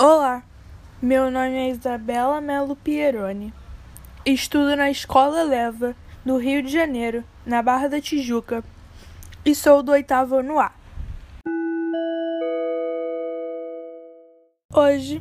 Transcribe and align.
Olá, 0.00 0.44
meu 1.02 1.28
nome 1.28 1.56
é 1.56 1.70
Isabela 1.70 2.40
Melo 2.40 2.76
Pieroni. 2.76 3.52
Estudo 4.24 4.76
na 4.76 4.88
Escola 4.88 5.42
Leva, 5.42 5.96
no 6.24 6.36
Rio 6.36 6.62
de 6.62 6.68
Janeiro, 6.70 7.24
na 7.44 7.60
Barra 7.64 7.88
da 7.88 8.00
Tijuca, 8.00 8.62
e 9.44 9.56
sou 9.56 9.82
do 9.82 9.90
oitavo 9.90 10.36
ano 10.36 10.60
A. 10.60 10.70
Hoje 14.72 15.20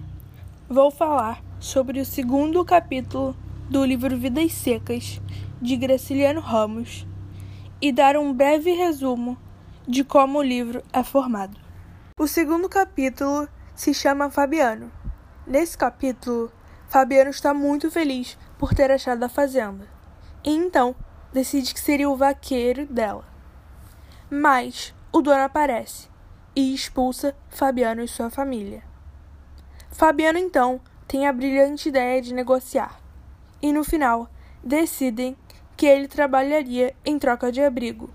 vou 0.70 0.91
falar 0.91 1.44
sobre 1.59 2.00
o 2.00 2.05
segundo 2.05 2.64
capítulo 2.64 3.36
do 3.68 3.84
livro 3.84 4.16
Vidas 4.16 4.54
Secas, 4.54 5.20
de 5.59 5.75
Graciliano 5.75 6.39
Ramos, 6.39 7.04
e 7.82 7.91
dar 7.91 8.16
um 8.16 8.32
breve 8.32 8.73
resumo 8.73 9.39
de 9.88 10.04
como 10.04 10.38
o 10.38 10.44
livro 10.44 10.84
é 10.94 11.02
formado. 11.02 11.59
O 12.20 12.28
segundo 12.28 12.70
capítulo 12.70 13.50
se 13.78 13.94
chama 13.94 14.32
Fabiano. 14.32 14.91
Nesse 15.46 15.77
capítulo, 15.77 16.52
Fabiano 16.90 17.30
está 17.30 17.54
muito 17.54 17.91
feliz 17.91 18.35
por 18.58 18.73
ter 18.73 18.90
achado 18.90 19.23
a 19.23 19.30
fazenda 19.30 19.88
e 20.44 20.49
então 20.49 20.95
decide 21.31 21.76
que 21.76 21.80
seria 21.80 22.09
o 22.09 22.16
vaqueiro 22.16 22.88
dela. 22.88 23.23
Mas 24.32 24.95
o 25.13 25.21
dono 25.21 25.44
aparece 25.44 26.09
e 26.55 26.73
expulsa 26.73 27.35
Fabiano 27.49 28.02
e 28.02 28.08
sua 28.08 28.32
família. 28.32 28.82
Fabiano 29.91 30.40
então 30.40 30.82
tem 31.07 31.27
a 31.27 31.32
brilhante 31.32 31.90
ideia 31.90 32.20
de 32.20 32.34
negociar 32.34 32.99
e 33.62 33.71
no 33.71 33.84
final 33.84 34.27
decidem 34.63 35.38
que 35.77 35.85
ele 35.85 36.07
trabalharia 36.07 36.96
em 37.05 37.20
troca 37.20 37.52
de 37.52 37.62
abrigo. 37.62 38.09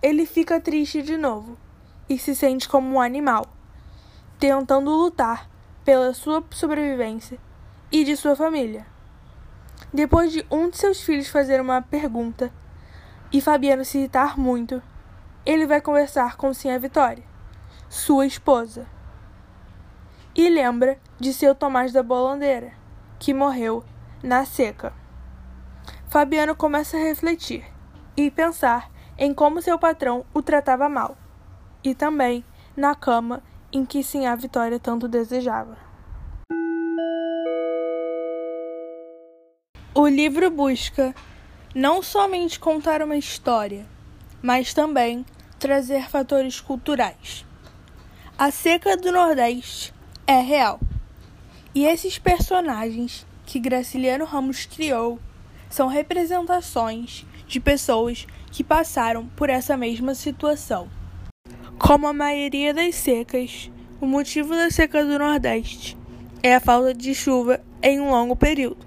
Ele 0.00 0.24
fica 0.24 0.60
triste 0.60 1.02
de 1.02 1.16
novo 1.16 1.58
e 2.08 2.16
se 2.16 2.36
sente 2.36 2.68
como 2.68 2.94
um 2.94 3.00
animal 3.00 3.57
tentando 4.38 4.90
lutar 4.90 5.48
pela 5.84 6.14
sua 6.14 6.44
sobrevivência 6.50 7.38
e 7.90 8.04
de 8.04 8.16
sua 8.16 8.36
família. 8.36 8.86
Depois 9.92 10.32
de 10.32 10.46
um 10.50 10.68
de 10.68 10.76
seus 10.76 11.00
filhos 11.00 11.28
fazer 11.28 11.60
uma 11.60 11.80
pergunta 11.80 12.52
e 13.32 13.40
Fabiano 13.40 13.84
se 13.84 13.98
irritar 13.98 14.38
muito, 14.38 14.82
ele 15.44 15.66
vai 15.66 15.80
conversar 15.80 16.36
com 16.36 16.52
Sinha 16.52 16.78
Vitória, 16.78 17.24
sua 17.88 18.26
esposa, 18.26 18.86
e 20.34 20.48
lembra 20.48 20.98
de 21.18 21.32
seu 21.32 21.54
Tomás 21.54 21.92
da 21.92 22.02
Bolandeira, 22.02 22.72
que 23.18 23.34
morreu 23.34 23.84
na 24.22 24.44
seca. 24.44 24.92
Fabiano 26.08 26.54
começa 26.54 26.96
a 26.96 27.00
refletir 27.00 27.64
e 28.16 28.30
pensar 28.30 28.90
em 29.16 29.34
como 29.34 29.62
seu 29.62 29.78
patrão 29.78 30.24
o 30.32 30.42
tratava 30.42 30.88
mal, 30.88 31.16
e 31.82 31.94
também 31.94 32.44
na 32.76 32.94
cama 32.94 33.42
em 33.72 33.84
que 33.84 34.02
sim 34.02 34.26
a 34.26 34.34
Vitória 34.34 34.78
tanto 34.78 35.06
desejava. 35.06 35.76
O 39.94 40.06
livro 40.06 40.50
busca 40.50 41.14
não 41.74 42.02
somente 42.02 42.58
contar 42.58 43.02
uma 43.02 43.16
história, 43.16 43.86
mas 44.40 44.72
também 44.72 45.24
trazer 45.58 46.08
fatores 46.08 46.60
culturais. 46.60 47.44
A 48.38 48.50
seca 48.50 48.96
do 48.96 49.10
Nordeste 49.10 49.92
é 50.26 50.40
real, 50.40 50.78
e 51.74 51.84
esses 51.84 52.18
personagens 52.18 53.26
que 53.44 53.58
Graciliano 53.58 54.24
Ramos 54.24 54.66
criou 54.66 55.18
são 55.68 55.88
representações 55.88 57.26
de 57.46 57.58
pessoas 57.58 58.26
que 58.50 58.62
passaram 58.62 59.26
por 59.28 59.50
essa 59.50 59.76
mesma 59.76 60.14
situação. 60.14 60.88
Como 61.78 62.08
a 62.08 62.12
maioria 62.12 62.74
das 62.74 62.96
secas, 62.96 63.70
o 64.00 64.06
motivo 64.06 64.50
da 64.50 64.68
seca 64.68 65.04
do 65.04 65.16
Nordeste 65.16 65.96
é 66.42 66.54
a 66.56 66.60
falta 66.60 66.92
de 66.92 67.14
chuva 67.14 67.60
em 67.80 68.00
um 68.00 68.10
longo 68.10 68.34
período 68.34 68.84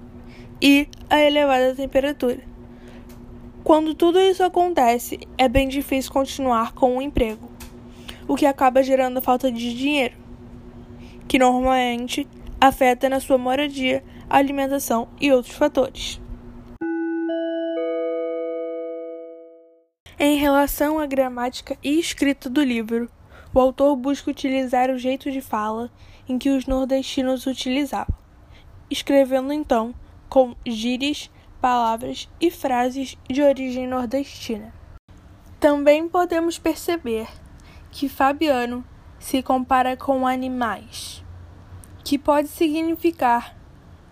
e 0.61 0.89
a 1.09 1.21
elevada 1.21 1.73
temperatura. 1.73 2.41
Quando 3.63 3.95
tudo 3.95 4.19
isso 4.19 4.43
acontece, 4.43 5.19
é 5.37 5.47
bem 5.47 5.69
difícil 5.69 6.11
continuar 6.11 6.73
com 6.73 6.97
o 6.97 7.01
emprego, 7.01 7.49
o 8.27 8.35
que 8.35 8.45
acaba 8.45 8.83
gerando 8.83 9.21
falta 9.21 9.49
de 9.49 9.73
dinheiro, 9.73 10.15
que 11.29 11.39
normalmente 11.39 12.27
afeta 12.59 13.07
na 13.07 13.21
sua 13.21 13.37
moradia, 13.37 14.03
alimentação 14.29 15.07
e 15.19 15.31
outros 15.31 15.55
fatores. 15.55 16.19
Em 20.23 20.35
relação 20.35 20.99
à 20.99 21.07
gramática 21.07 21.75
e 21.83 21.99
escrita 21.99 22.47
do 22.47 22.63
livro, 22.63 23.09
o 23.51 23.59
autor 23.59 23.95
busca 23.95 24.29
utilizar 24.29 24.91
o 24.91 24.99
jeito 24.99 25.31
de 25.31 25.41
fala 25.41 25.89
em 26.29 26.37
que 26.37 26.51
os 26.51 26.67
nordestinos 26.67 27.47
utilizavam, 27.47 28.13
escrevendo 28.87 29.51
então 29.51 29.95
com 30.29 30.55
gírias, 30.63 31.31
palavras 31.59 32.29
e 32.39 32.51
frases 32.51 33.17
de 33.27 33.41
origem 33.41 33.87
nordestina. 33.87 34.71
Também 35.59 36.07
podemos 36.07 36.59
perceber 36.59 37.27
que 37.89 38.07
Fabiano 38.07 38.85
se 39.17 39.41
compara 39.41 39.97
com 39.97 40.27
animais, 40.27 41.25
que 42.03 42.19
pode 42.19 42.47
significar, 42.47 43.57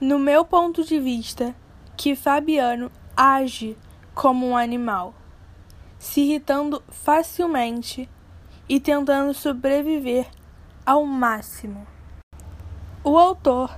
no 0.02 0.18
meu 0.18 0.44
ponto 0.44 0.84
de 0.84 1.00
vista, 1.00 1.56
que 1.96 2.16
Fabiano 2.16 2.91
age 3.16 3.78
como 4.16 4.47
um 4.47 4.58
animal 4.58 5.14
se 5.99 6.21
irritando 6.21 6.81
facilmente 6.87 8.09
e 8.67 8.79
tentando 8.79 9.33
sobreviver 9.33 10.27
ao 10.85 11.05
máximo. 11.05 11.85
O 13.03 13.17
autor 13.17 13.77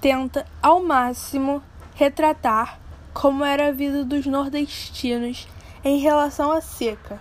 tenta 0.00 0.44
ao 0.60 0.82
máximo 0.82 1.62
retratar 1.94 2.80
como 3.14 3.44
era 3.44 3.68
a 3.68 3.72
vida 3.72 4.04
dos 4.04 4.26
nordestinos 4.26 5.46
em 5.84 5.98
relação 5.98 6.50
à 6.50 6.60
seca, 6.60 7.20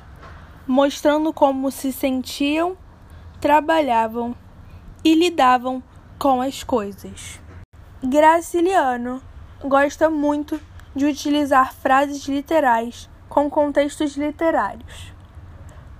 mostrando 0.65 1.31
como 1.31 1.71
se 1.71 1.91
sentiam, 1.91 2.75
trabalhavam 3.39 4.35
e 5.03 5.13
lidavam 5.13 5.81
com 6.17 6.41
as 6.41 6.63
coisas. 6.63 7.39
Graciliano 8.03 9.21
gosta 9.61 10.09
muito 10.09 10.59
de 10.95 11.05
utilizar 11.05 11.73
frases 11.73 12.27
literais 12.27 13.09
com 13.29 13.49
contextos 13.49 14.17
literários. 14.17 15.13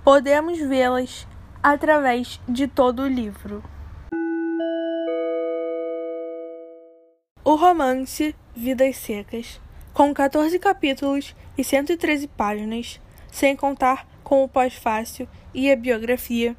Podemos 0.02 0.58
vê-las 0.58 1.26
através 1.62 2.40
de 2.48 2.66
todo 2.66 3.02
o 3.02 3.08
livro. 3.08 3.62
O 7.44 7.54
romance 7.54 8.34
Vidas 8.54 8.96
Secas, 8.96 9.60
com 9.94 10.12
14 10.12 10.58
capítulos 10.58 11.34
e 11.56 11.64
113 11.64 12.28
páginas, 12.28 13.00
sem 13.30 13.56
contar 13.56 14.06
com 14.22 14.44
o 14.44 14.48
pós-fácil 14.48 15.28
e 15.54 15.70
a 15.70 15.76
biografia, 15.76 16.56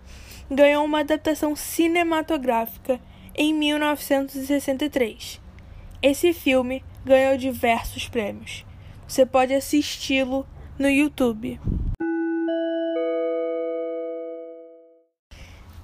ganhou 0.49 0.83
uma 0.83 0.99
adaptação 1.01 1.55
cinematográfica 1.55 2.99
em 3.35 3.53
1963. 3.53 5.39
Esse 6.01 6.33
filme 6.33 6.83
ganhou 7.05 7.37
diversos 7.37 8.09
prêmios. 8.09 8.65
Você 9.07 9.25
pode 9.25 9.53
assisti-lo 9.53 10.45
no 10.81 10.89
YouTube. 10.89 11.61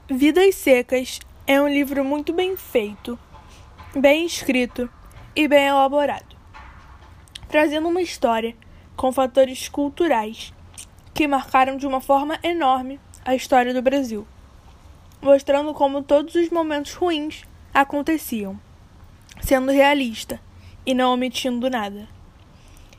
Vidas 0.09 0.55
Secas 0.55 1.19
é 1.45 1.61
um 1.61 1.67
livro 1.67 2.03
muito 2.03 2.33
bem 2.33 2.57
feito, 2.57 3.19
bem 3.95 4.25
escrito 4.25 4.89
e 5.35 5.47
bem 5.47 5.67
elaborado, 5.67 6.35
trazendo 7.47 7.87
uma 7.87 8.01
história 8.01 8.55
com 8.95 9.11
fatores 9.11 9.69
culturais 9.69 10.51
que 11.13 11.27
marcaram 11.27 11.77
de 11.77 11.85
uma 11.85 12.01
forma 12.01 12.39
enorme 12.41 12.99
a 13.23 13.35
história 13.35 13.75
do 13.75 13.83
Brasil, 13.83 14.27
mostrando 15.21 15.75
como 15.75 16.01
todos 16.01 16.33
os 16.33 16.49
momentos 16.49 16.95
ruins 16.95 17.43
aconteciam, 17.71 18.59
sendo 19.41 19.71
realista 19.71 20.41
e 20.83 20.95
não 20.95 21.13
omitindo 21.13 21.69
nada. 21.69 22.09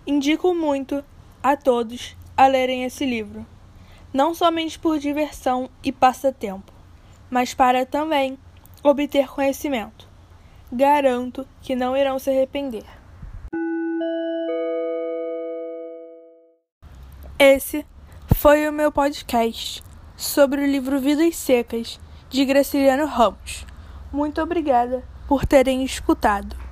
Indico 0.06 0.54
muito 0.54 1.04
a 1.42 1.56
todos 1.56 2.16
a 2.36 2.46
lerem 2.46 2.84
esse 2.84 3.04
livro, 3.04 3.46
não 4.12 4.34
somente 4.34 4.78
por 4.78 4.98
diversão 4.98 5.68
e 5.82 5.92
passatempo, 5.92 6.72
mas 7.30 7.54
para 7.54 7.84
também 7.84 8.38
obter 8.82 9.28
conhecimento. 9.28 10.08
Garanto 10.70 11.46
que 11.62 11.74
não 11.74 11.96
irão 11.96 12.18
se 12.18 12.30
arrepender. 12.30 12.84
Esse 17.38 17.86
foi 18.34 18.68
o 18.68 18.72
meu 18.72 18.90
podcast 18.90 19.82
sobre 20.16 20.62
o 20.62 20.66
livro 20.66 21.00
Vidas 21.00 21.36
Secas 21.36 22.00
de 22.28 22.44
Graciliano 22.44 23.06
Ramos. 23.06 23.64
Muito 24.12 24.40
obrigada 24.42 25.04
por 25.26 25.46
terem 25.46 25.84
escutado. 25.84 26.67